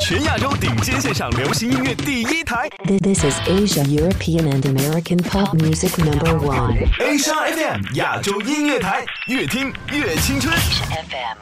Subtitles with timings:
[0.00, 2.68] 全亚洲顶尖线上流行音乐第一台。
[3.00, 6.74] This is Asia, European, and American pop music number one.
[6.98, 10.54] Asia FM 亚洲音乐台，越听越青春。
[10.56, 11.38] FM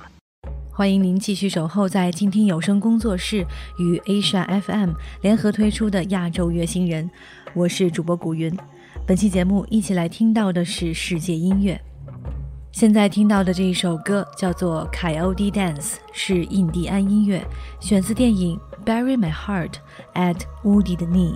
[0.70, 3.46] 欢迎您继续守候在静听有声工作室
[3.78, 4.90] 与 Asia FM
[5.22, 7.10] 联合推出的亚洲乐星人，
[7.54, 8.56] 我是主播古云。
[9.06, 11.80] 本期节目一起来听到的是世界音乐。
[12.72, 15.76] 现在听到的这一首歌叫做《Coyote Dance》，
[16.10, 17.46] 是印第安音乐，
[17.78, 19.74] 选自电影《Bury My Heart
[20.14, 21.34] at Wooded Knee》。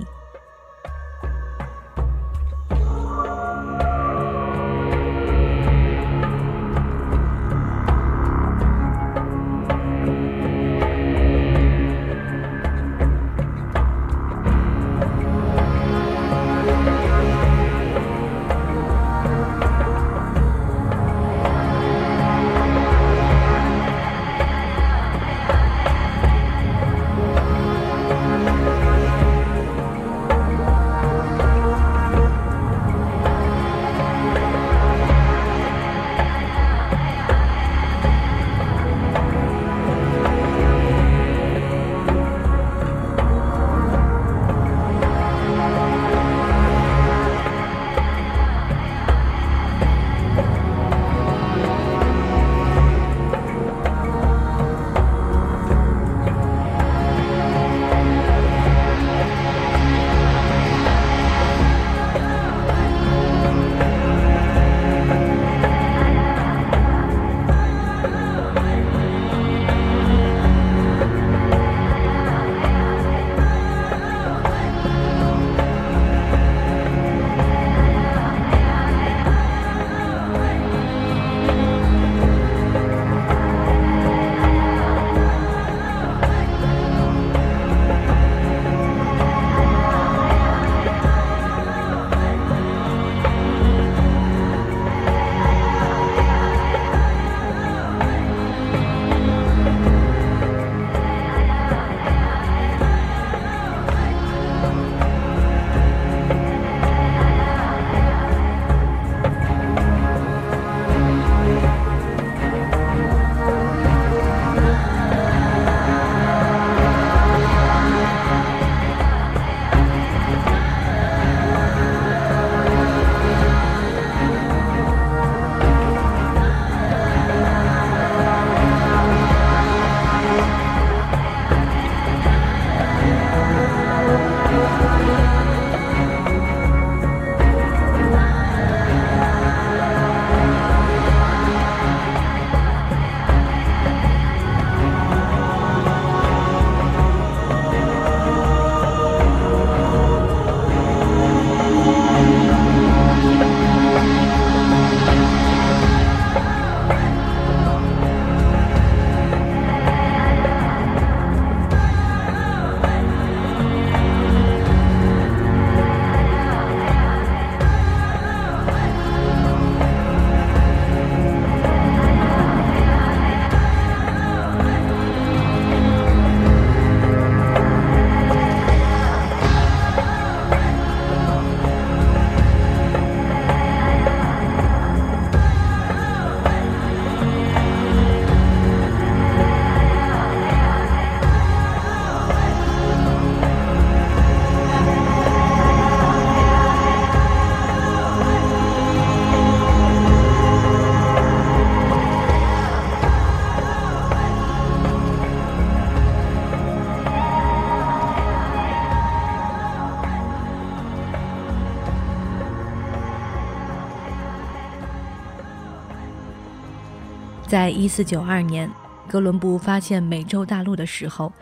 [217.56, 218.70] 在一四九二年，
[219.08, 221.32] 哥伦布发现美洲大陆的时候，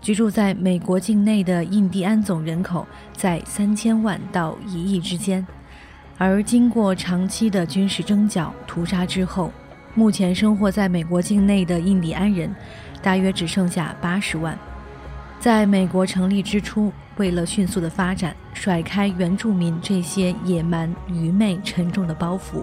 [0.00, 5.44] 居住在美国境内的印第安总人口在三千万到一亿之间，
[6.16, 9.50] 而经过长期的军事征剿、屠杀之后，
[9.96, 12.54] 目前生活在美国境内的印第安人
[13.02, 14.56] 大约只剩下八十万。
[15.40, 22.62] 在美国成立之初，为了迅速的发展，甩开原住民这些野蛮、愚昧、沉重的包袱。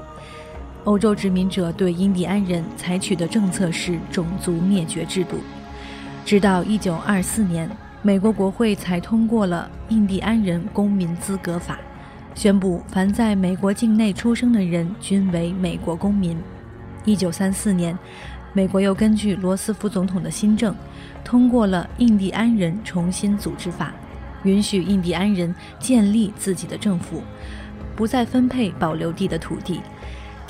[0.85, 5.37] 欧洲殖民者对印第安人采取的政策是种族灭绝制度，
[6.25, 7.69] 直到1924年，
[8.01, 11.75] 美国国会才通过了《印第安人公民资格法》，
[12.33, 16.35] 宣布凡在美国境内出生的人均为美国公民。
[17.05, 17.97] 1934年，
[18.51, 20.75] 美国又根据罗斯福总统的新政，
[21.23, 23.93] 通过了印第安人重新组织法，
[24.43, 27.21] 允许印第安人建立自己的政府，
[27.95, 29.79] 不再分配保留地的土地，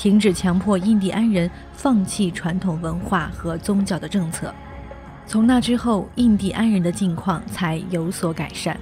[0.02, 4.52] 停止强迫印第安人放弃传统文化和宗教的政策。
[5.28, 8.76] 从那之后，印第安人的境况才有所改善。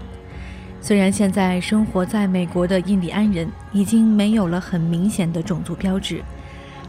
[0.79, 6.23] 虽然现在生活在美国的印第安人已经没有了很明显的种族标志，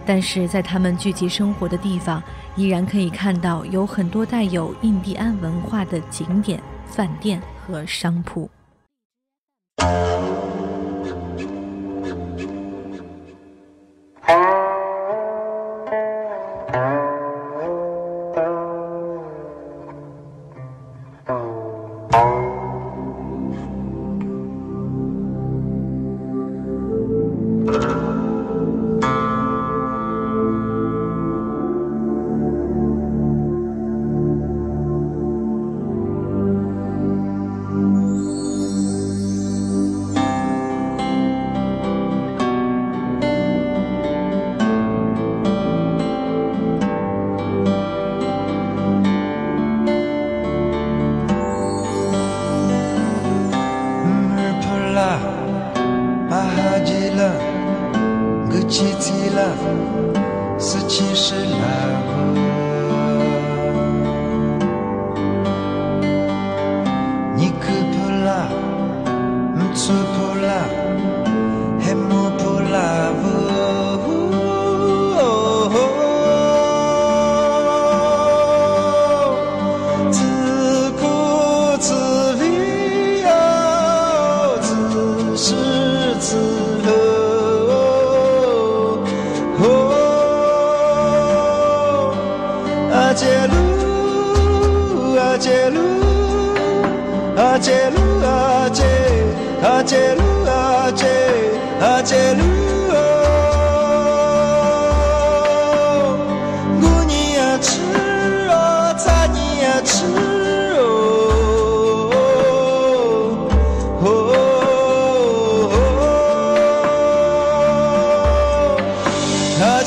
[0.06, 2.22] 但是在他们聚集生活的地方，
[2.54, 8.48] 依然可以看到有很多带有印第安文化的景点、饭店和商铺。
[61.30, 62.49] 是来后。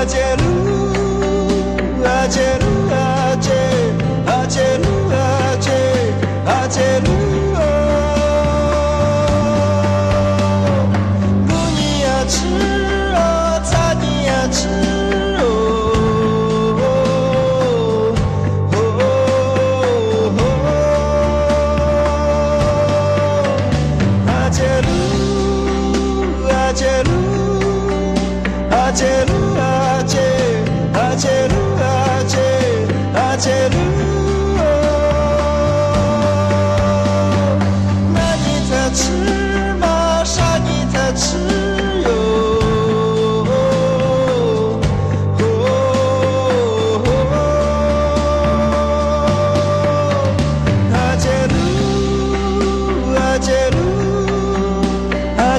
[0.08, 0.46] Hallelujah.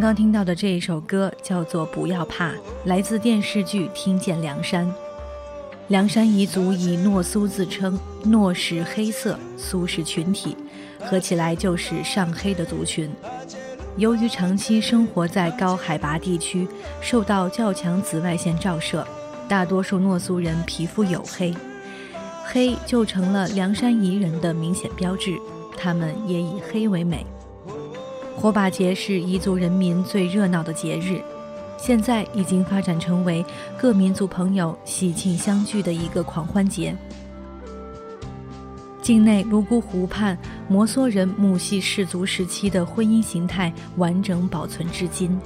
[0.00, 2.52] 刚刚听到的这一首歌叫做《不要怕》，
[2.86, 4.86] 来自电视剧《听见梁山》。
[5.88, 10.56] 梁山彝族以诺苏自称，诺是黑色，苏是群体，
[11.00, 13.10] 合起来就是上黑的族群。
[13.98, 16.66] 由于长期生活在高海拔地区，
[17.02, 19.06] 受到较强紫外线照射，
[19.46, 21.54] 大多数诺苏人皮肤黝黑，
[22.46, 25.36] 黑就成了梁山彝人的明显标志，
[25.76, 27.26] 他们也以黑为美。
[28.36, 31.20] 火把节是彝族人民最热闹的节日，
[31.76, 33.44] 现在已经发展成为
[33.78, 36.96] 各民族朋友喜庆相聚的一个狂欢节。
[39.02, 45.38] 境内泸沽湖畔摩梭人母系氏族时期的婚姻形态完整保存至今。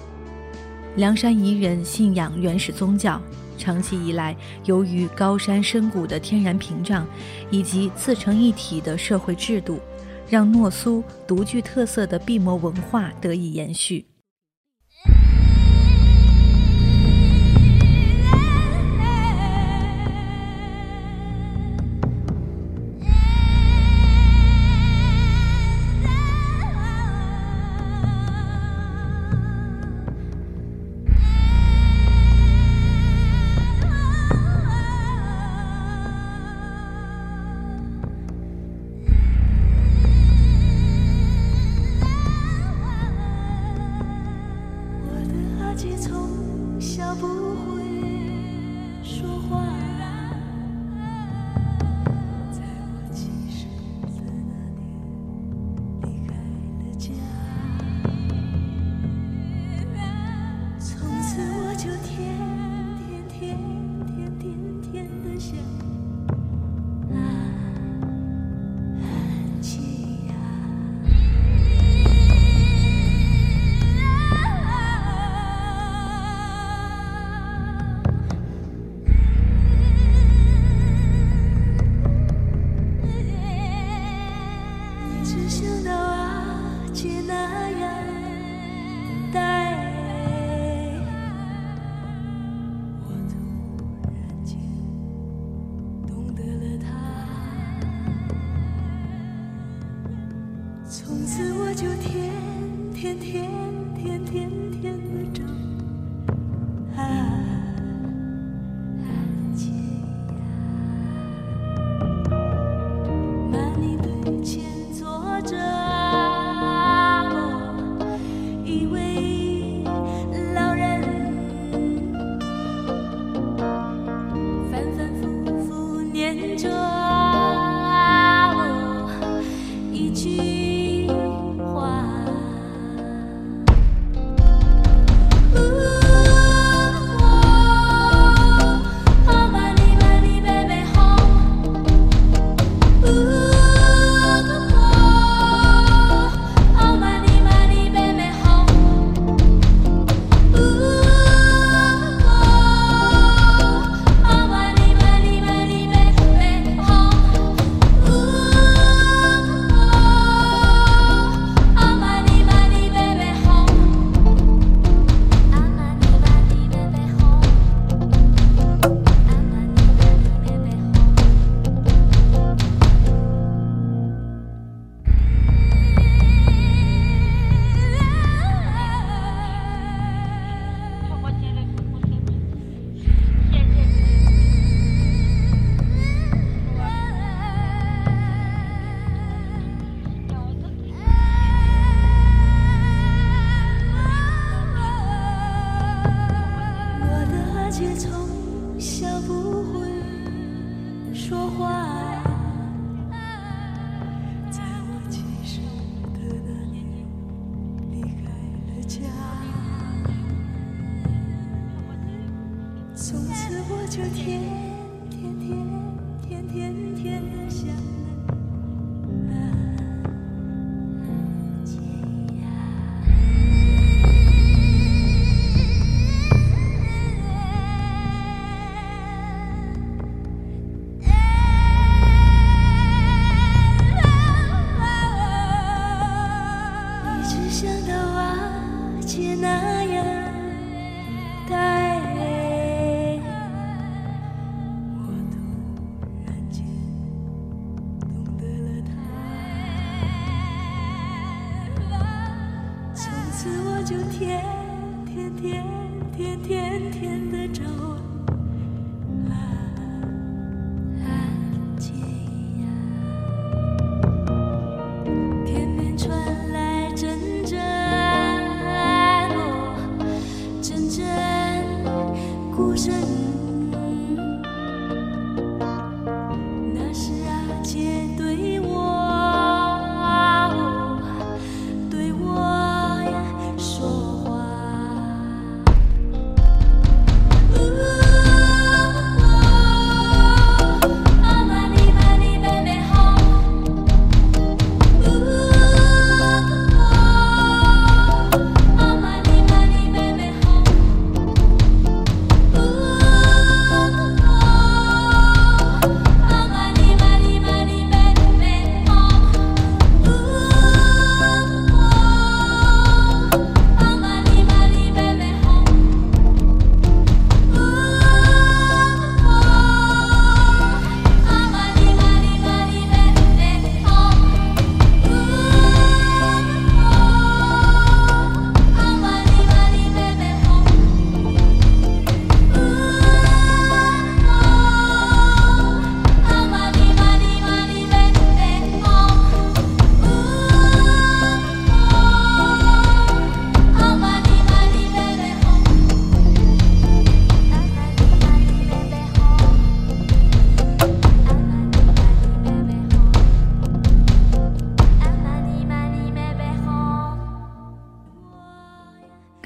[0.97, 3.21] 凉山彝人信仰原始宗教，
[3.59, 4.37] 长期以来，
[4.67, 7.05] 由于高山深谷的天然屏障，
[7.51, 9.81] 以及自成一体的社会制度。
[10.29, 14.05] 让诺苏独具特色的闭摩文化得以延续。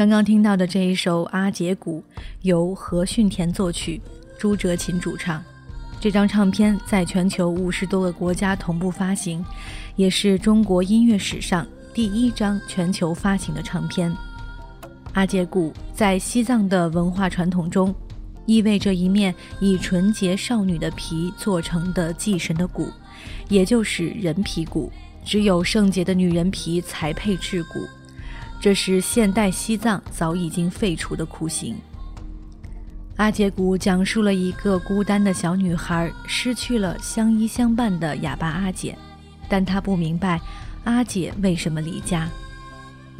[0.08, 2.02] 刚刚听到的这一首《阿杰鼓》，
[2.40, 4.00] 由何训田作曲，
[4.38, 5.44] 朱哲琴主唱。
[6.00, 9.44] 这张唱片在全球五十多个国家同步发行，
[9.96, 14.10] 也是中国音乐史上第一张全球发行的唱片。
[15.12, 17.94] 阿杰鼓在西藏的文化传统中，
[18.46, 22.90] 意味着一面以纯洁少女的皮做成的祭神的鼓，
[23.50, 24.90] 也就是人皮鼓。
[25.22, 27.86] 只有圣洁的女人皮才配制鼓。
[28.60, 31.76] 这是现代西藏早已经废除的酷刑。
[33.16, 38.96] 阿杰古讲述了一个孤单的小女孩失去了相依相伴的哑巴阿姐，
[39.48, 40.40] 但她不明白
[40.84, 42.28] 阿姐为什么离家。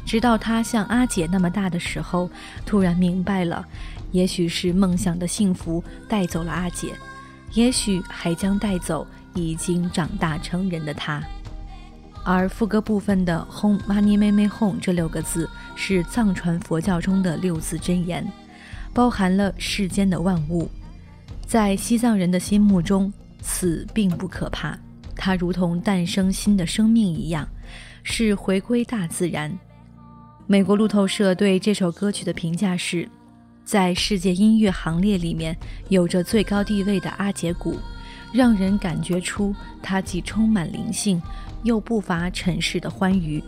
[0.05, 2.31] 直到她像阿姐那么大的时候，
[2.65, 3.65] 突然明白了，
[4.13, 6.95] 也许是梦想的幸福带走了阿姐，
[7.55, 11.23] 也许还将带走已经长大成人的她。
[12.31, 18.31] 而副歌部分的 “home mani me me home” 这六个字是藏传佛教中的六字真言，
[18.93, 20.69] 包含了世间的万物。
[21.47, 23.11] 在西藏人的心目中，
[23.41, 24.79] 死并不可怕，
[25.17, 27.49] 它如同诞生新的生命一样，
[28.03, 29.51] 是回归大自然。
[30.47, 33.09] 美国路透社对这首歌曲的评价是：
[33.65, 35.57] 在世界音乐行列里面
[35.89, 37.79] 有着最高地位的阿杰古，
[38.33, 41.21] 让人感觉出它既充满灵性。
[41.65, 43.43] 又不乏尘世的欢愉，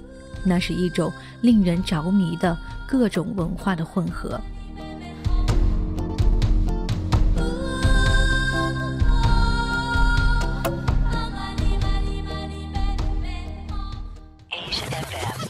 [0.45, 4.39] 那是一种令人着迷的各种文化的混合。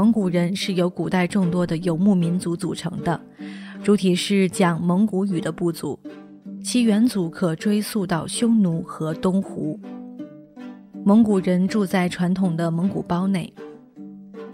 [0.00, 3.20] 蒙古人是由古代众多的游牧民族组成的，
[3.84, 6.00] 主体是讲蒙古语的部族，
[6.64, 9.78] 其远祖可追溯到匈奴和东胡。
[11.04, 13.52] 蒙古人住在传统的蒙古包内，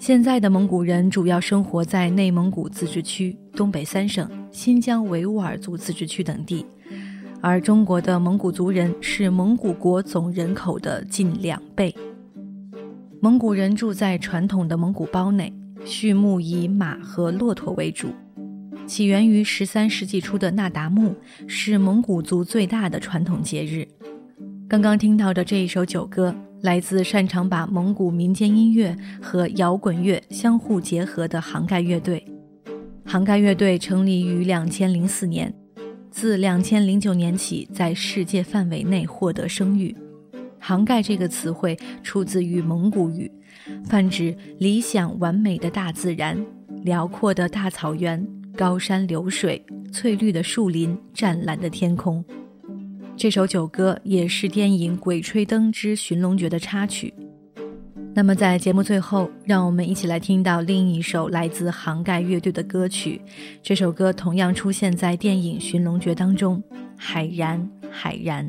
[0.00, 6.66] 现在的蒙古人主要生活在内蒙古自治区、东北三省、新疆维吾尔族自治区等地，
[7.40, 11.94] 而中国的蒙古族人是蒙古国总人口的近两倍。
[13.20, 15.52] 蒙古人住在传统的蒙古包内，
[15.86, 18.08] 畜牧以马和骆驼为主。
[18.86, 21.14] 起源于十三世纪初的那达慕，
[21.46, 23.88] 是蒙古族最大的传统节日。
[24.68, 32.24] 刚刚听到的这一首酒歌，来自擅长把蒙古民间音乐和摇滚乐相互结合的杭盖乐队。
[33.04, 35.52] 杭盖乐队成立于两千零四年，
[36.10, 39.96] 自两千零九年起在世界范围内获得声誉。
[40.66, 43.30] 杭盖这个词汇出自于蒙古语，
[43.84, 46.36] 泛指理想完美的大自然、
[46.82, 48.26] 辽阔的大草原、
[48.56, 52.24] 高山流水、翠绿的树林、湛蓝的天空。
[53.16, 57.14] 这首酒歌也是电影《鬼吹灯之寻龙诀》的插曲。
[58.12, 63.20] 那么，在节目最后，让我们一起来听到另一首来自杭盖乐队的歌曲。
[63.62, 66.60] 这首歌同样出现在电影《寻龙诀》当中，
[66.96, 68.48] 《海然，海然》。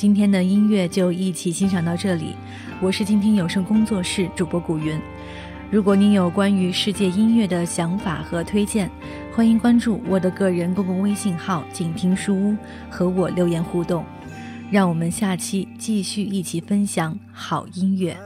[0.00, 2.34] 今天的音乐就一起欣赏到这里。
[2.80, 4.98] 我是今天有声工作室主播古云。
[5.70, 8.90] 如果您有关于世界音乐的想法和推荐，
[9.36, 12.56] 欢迎关注我的个人公共微信号“静听书屋”
[12.88, 14.02] 和我留言互动。
[14.70, 18.16] 让我们下期继续一起分享好音乐。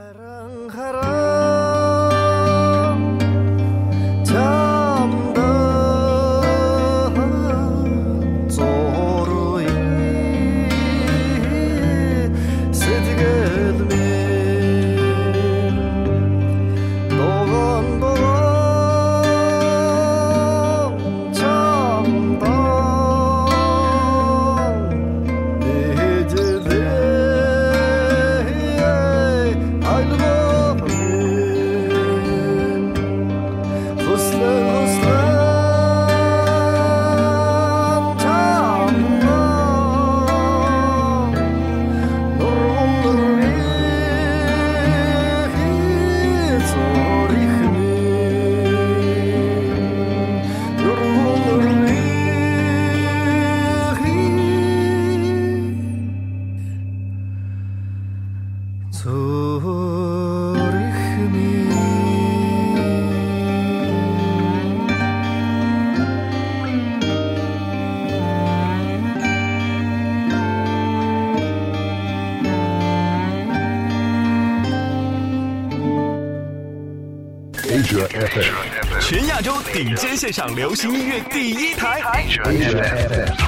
[77.95, 82.01] Asia FM，全亚洲顶尖线上流行音乐第一台。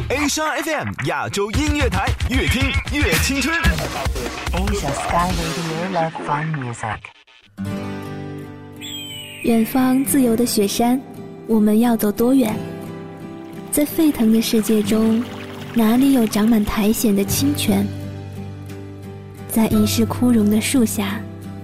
[0.08, 3.54] Asia FM，亚洲音乐台，越听越青春。
[4.54, 6.98] Asia Sky Radio Love Fun Music.
[9.44, 11.02] 远方自由的雪山，
[11.46, 12.56] 我们要走多远？
[13.70, 15.22] 在沸腾的世界中，
[15.74, 17.86] 哪里有长满苔藓的清泉？
[19.50, 21.20] 在已是枯荣的树下，